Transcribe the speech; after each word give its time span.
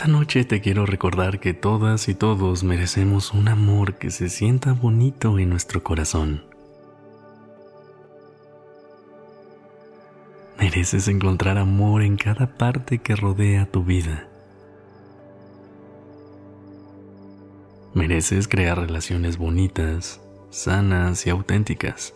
Esta 0.00 0.12
noche 0.12 0.46
te 0.46 0.62
quiero 0.62 0.86
recordar 0.86 1.40
que 1.40 1.52
todas 1.52 2.08
y 2.08 2.14
todos 2.14 2.64
merecemos 2.64 3.34
un 3.34 3.48
amor 3.48 3.98
que 3.98 4.10
se 4.10 4.30
sienta 4.30 4.72
bonito 4.72 5.38
en 5.38 5.50
nuestro 5.50 5.82
corazón. 5.82 6.42
Mereces 10.58 11.06
encontrar 11.06 11.58
amor 11.58 12.00
en 12.00 12.16
cada 12.16 12.46
parte 12.56 12.96
que 12.96 13.14
rodea 13.14 13.66
tu 13.70 13.84
vida. 13.84 14.26
Mereces 17.92 18.48
crear 18.48 18.78
relaciones 18.78 19.36
bonitas, 19.36 20.22
sanas 20.48 21.26
y 21.26 21.28
auténticas. 21.28 22.14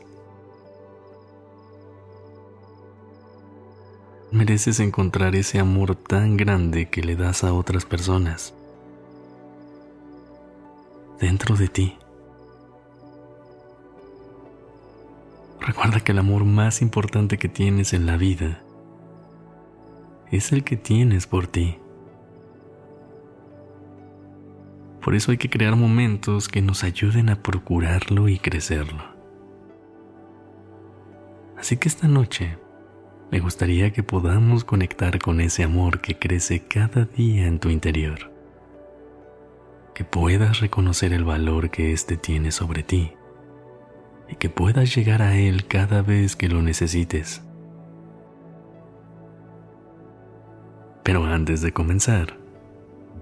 Mereces 4.34 4.80
encontrar 4.80 5.36
ese 5.36 5.60
amor 5.60 5.94
tan 5.94 6.36
grande 6.36 6.88
que 6.88 7.04
le 7.04 7.14
das 7.14 7.44
a 7.44 7.52
otras 7.52 7.84
personas. 7.84 8.52
Dentro 11.20 11.54
de 11.54 11.68
ti. 11.68 11.96
Recuerda 15.60 16.00
que 16.00 16.10
el 16.10 16.18
amor 16.18 16.44
más 16.44 16.82
importante 16.82 17.38
que 17.38 17.48
tienes 17.48 17.92
en 17.92 18.06
la 18.06 18.16
vida 18.16 18.60
es 20.32 20.50
el 20.50 20.64
que 20.64 20.76
tienes 20.76 21.28
por 21.28 21.46
ti. 21.46 21.78
Por 25.00 25.14
eso 25.14 25.30
hay 25.30 25.38
que 25.38 25.48
crear 25.48 25.76
momentos 25.76 26.48
que 26.48 26.60
nos 26.60 26.82
ayuden 26.82 27.30
a 27.30 27.40
procurarlo 27.40 28.28
y 28.28 28.40
crecerlo. 28.40 29.04
Así 31.56 31.76
que 31.76 31.86
esta 31.86 32.08
noche 32.08 32.63
me 33.30 33.40
gustaría 33.40 33.92
que 33.92 34.02
podamos 34.02 34.64
conectar 34.64 35.18
con 35.18 35.40
ese 35.40 35.64
amor 35.64 36.00
que 36.00 36.18
crece 36.18 36.60
cada 36.60 37.04
día 37.04 37.46
en 37.46 37.58
tu 37.58 37.68
interior. 37.68 38.30
Que 39.94 40.04
puedas 40.04 40.60
reconocer 40.60 41.12
el 41.12 41.24
valor 41.24 41.70
que 41.70 41.92
éste 41.92 42.16
tiene 42.16 42.52
sobre 42.52 42.82
ti 42.82 43.12
y 44.28 44.36
que 44.36 44.48
puedas 44.48 44.94
llegar 44.94 45.22
a 45.22 45.36
Él 45.36 45.66
cada 45.66 46.02
vez 46.02 46.36
que 46.36 46.48
lo 46.48 46.62
necesites. 46.62 47.42
Pero 51.02 51.24
antes 51.24 51.60
de 51.60 51.72
comenzar, 51.72 52.38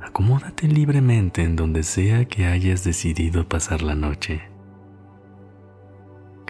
acomódate 0.01 0.69
libremente 0.69 1.43
en 1.43 1.57
donde 1.57 1.83
sea 1.83 2.27
que 2.27 2.47
hayas 2.47 2.85
decidido 2.85 3.49
pasar 3.49 3.83
la 3.83 3.95
noche. 3.95 4.52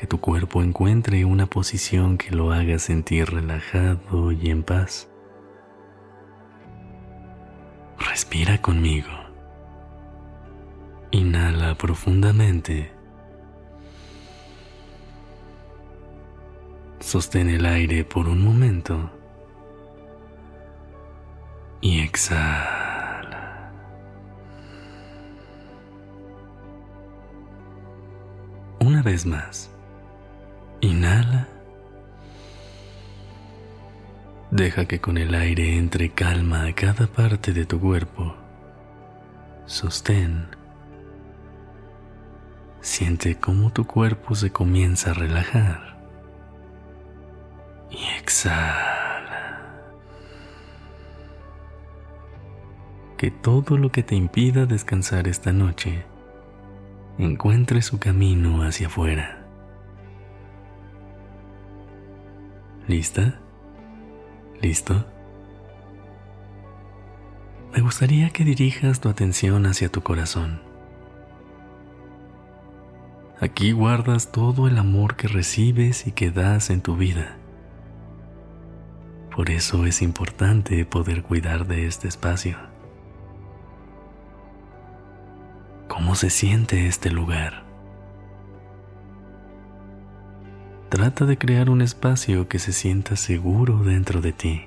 Que 0.03 0.09
tu 0.09 0.19
cuerpo 0.19 0.65
encuentre 0.65 1.25
una 1.25 1.47
posición 1.47 2.19
que 2.19 2.33
lo 2.33 2.51
haga 2.51 2.81
sentir 2.81 3.31
relajado 3.31 4.33
y 4.33 4.51
en 4.51 4.65
paz. 4.65 5.09
Respira 8.01 8.61
conmigo. 8.61 9.13
Inhala 11.13 11.77
profundamente 11.77 12.91
Sostén 16.99 17.49
el 17.49 17.65
aire 17.65 18.05
por 18.05 18.27
un 18.27 18.43
momento 18.43 19.09
y 21.81 22.01
exhala. 22.01 23.71
Una 28.81 29.01
vez 29.03 29.25
más, 29.25 29.71
inhala. 30.83 31.49
Deja 34.51 34.85
que 34.85 35.01
con 35.01 35.17
el 35.17 35.35
aire 35.35 35.79
entre 35.79 36.11
calma 36.11 36.67
a 36.67 36.75
cada 36.75 37.07
parte 37.07 37.55
de 37.55 37.65
tu 37.65 37.81
cuerpo. 37.81 38.35
Sostén. 39.65 40.47
Siente 42.83 43.37
cómo 43.37 43.73
tu 43.73 43.87
cuerpo 43.87 44.35
se 44.35 44.51
comienza 44.51 45.13
a 45.13 45.15
relajar 45.15 45.97
y 47.91 48.19
exhala. 48.19 49.61
Que 53.17 53.31
todo 53.31 53.79
lo 53.79 53.91
que 53.93 54.03
te 54.03 54.17
impida 54.17 54.67
descansar 54.67 55.29
esta 55.29 55.53
noche 55.53 56.05
encuentre 57.19 57.81
su 57.81 57.99
camino 57.99 58.65
hacia 58.65 58.89
afuera. 58.89 59.42
¿Lista? 62.89 63.39
¿Listo? 64.61 65.05
Me 67.73 67.81
gustaría 67.81 68.31
que 68.31 68.45
dirijas 68.45 69.01
tu 69.01 69.09
atención 69.09 69.67
hacia 69.67 69.89
tu 69.89 70.03
corazón. 70.03 70.61
Aquí 73.41 73.73
guardas 73.73 74.31
todo 74.31 74.69
el 74.69 74.79
amor 74.79 75.17
que 75.17 75.29
recibes 75.29 76.07
y 76.07 76.13
que 76.13 76.31
das 76.31 76.71
en 76.71 76.81
tu 76.81 76.97
vida. 76.97 77.37
Por 79.35 79.51
eso 79.51 79.87
es 79.87 80.03
importante 80.03 80.85
poder 80.85 81.23
cuidar 81.23 81.67
de 81.67 81.87
este 81.87 82.09
espacio. 82.09 82.57
¿Cómo 85.89 86.15
se 86.15 86.31
siente 86.31 86.87
este 86.87 87.11
lugar? 87.11 87.62
Trata 90.93 91.25
de 91.25 91.39
crear 91.39 91.71
un 91.71 91.81
espacio 91.81 92.49
que 92.49 92.59
se 92.59 92.71
sienta 92.71 93.17
seguro 93.17 93.79
dentro 93.79 94.21
de 94.21 94.33
ti. 94.35 94.67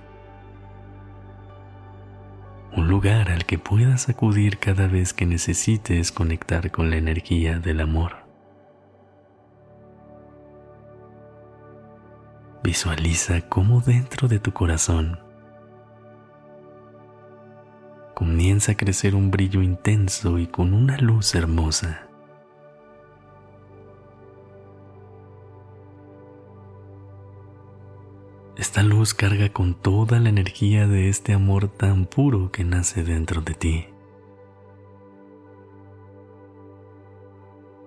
Un 2.75 2.87
lugar 2.87 3.29
al 3.29 3.45
que 3.45 3.59
puedas 3.59 4.09
acudir 4.09 4.57
cada 4.57 4.87
vez 4.87 5.13
que 5.13 5.27
necesites 5.27 6.11
conectar 6.11 6.71
con 6.71 6.89
la 6.89 6.95
energía 6.95 7.59
del 7.59 7.79
amor. 7.79 8.25
Visualiza 12.63 13.41
cómo 13.41 13.81
dentro 13.81 14.27
de 14.27 14.39
tu 14.39 14.51
corazón 14.51 15.19
comienza 18.15 18.71
a 18.71 18.75
crecer 18.75 19.13
un 19.13 19.29
brillo 19.29 19.61
intenso 19.61 20.39
y 20.39 20.47
con 20.47 20.73
una 20.73 20.97
luz 20.97 21.35
hermosa. 21.35 22.04
Esta 28.57 28.83
luz 28.83 29.13
carga 29.13 29.49
con 29.49 29.73
toda 29.73 30.17
la 30.21 30.29
energía 30.29 30.87
de 30.87 31.09
este 31.09 31.33
amor 31.33 31.67
tan 31.67 32.05
puro 32.05 32.53
que 32.53 32.63
nace 32.63 33.03
dentro 33.03 33.41
de 33.41 33.53
ti. 33.53 33.85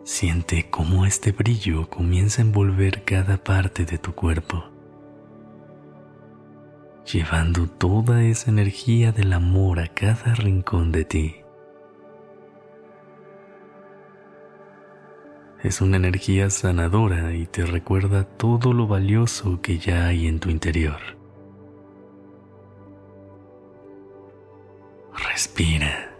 Siente 0.05 0.69
cómo 0.69 1.06
este 1.06 1.32
brillo 1.32 1.88
comienza 1.88 2.43
a 2.43 2.44
envolver 2.44 3.05
cada 3.05 3.43
parte 3.43 3.87
de 3.87 3.97
tu 3.97 4.15
cuerpo, 4.15 4.65
llevando 7.11 7.67
toda 7.67 8.23
esa 8.25 8.50
energía 8.50 9.11
del 9.12 9.32
amor 9.32 9.81
a 9.81 9.88
cada 9.88 10.35
rincón 10.35 10.93
de 10.93 11.05
ti. 11.06 11.37
Es 15.63 15.81
una 15.81 15.97
energía 15.97 16.51
sanadora 16.51 17.35
y 17.35 17.47
te 17.47 17.67
recuerda 17.67 18.23
todo 18.23 18.73
lo 18.73 18.87
valioso 18.87 19.61
que 19.61 19.79
ya 19.79 20.07
hay 20.07 20.29
en 20.29 20.39
tu 20.39 20.51
interior. 20.51 21.01
Respira. 25.31 26.15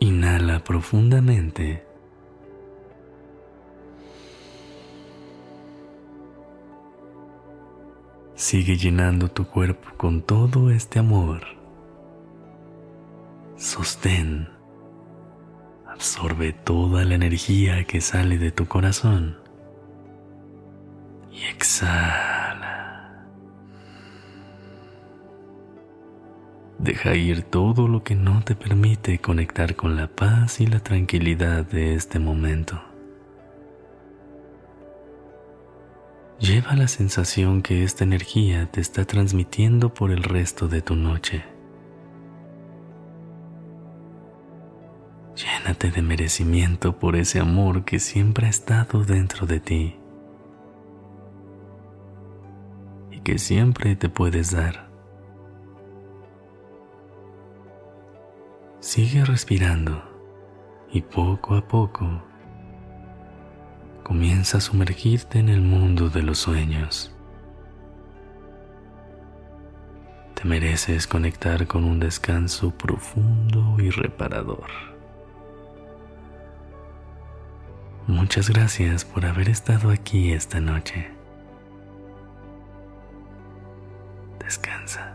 Inhala 0.00 0.64
profundamente. 0.64 1.84
Sigue 8.34 8.76
llenando 8.76 9.28
tu 9.30 9.46
cuerpo 9.46 9.90
con 9.96 10.22
todo 10.22 10.70
este 10.70 10.98
amor. 10.98 11.42
Sostén 13.56 14.57
absorbe 15.98 16.52
toda 16.52 17.04
la 17.04 17.16
energía 17.16 17.82
que 17.82 18.00
sale 18.00 18.38
de 18.38 18.52
tu 18.52 18.66
corazón 18.66 19.36
y 21.32 21.42
exhala. 21.46 23.26
Deja 26.78 27.16
ir 27.16 27.42
todo 27.42 27.88
lo 27.88 28.04
que 28.04 28.14
no 28.14 28.44
te 28.44 28.54
permite 28.54 29.18
conectar 29.18 29.74
con 29.74 29.96
la 29.96 30.06
paz 30.06 30.60
y 30.60 30.68
la 30.68 30.78
tranquilidad 30.78 31.64
de 31.64 31.96
este 31.96 32.20
momento. 32.20 32.80
Lleva 36.38 36.76
la 36.76 36.86
sensación 36.86 37.60
que 37.60 37.82
esta 37.82 38.04
energía 38.04 38.70
te 38.70 38.80
está 38.80 39.04
transmitiendo 39.04 39.92
por 39.92 40.12
el 40.12 40.22
resto 40.22 40.68
de 40.68 40.80
tu 40.80 40.94
noche. 40.94 41.57
Llénate 45.68 45.90
de 45.90 46.00
merecimiento 46.00 46.98
por 46.98 47.14
ese 47.14 47.40
amor 47.40 47.84
que 47.84 48.00
siempre 48.00 48.46
ha 48.46 48.48
estado 48.48 49.04
dentro 49.04 49.46
de 49.46 49.60
ti 49.60 49.96
y 53.10 53.20
que 53.20 53.36
siempre 53.36 53.94
te 53.94 54.08
puedes 54.08 54.50
dar. 54.50 54.88
Sigue 58.80 59.26
respirando 59.26 60.02
y 60.90 61.02
poco 61.02 61.54
a 61.54 61.68
poco 61.68 62.22
comienza 64.04 64.56
a 64.56 64.62
sumergirte 64.62 65.38
en 65.38 65.50
el 65.50 65.60
mundo 65.60 66.08
de 66.08 66.22
los 66.22 66.38
sueños. 66.38 67.14
Te 70.32 70.48
mereces 70.48 71.06
conectar 71.06 71.66
con 71.66 71.84
un 71.84 72.00
descanso 72.00 72.70
profundo 72.70 73.76
y 73.78 73.90
reparador. 73.90 74.96
Muchas 78.08 78.48
gracias 78.48 79.04
por 79.04 79.26
haber 79.26 79.50
estado 79.50 79.90
aquí 79.90 80.32
esta 80.32 80.60
noche. 80.60 81.10
Descansa. 84.38 85.14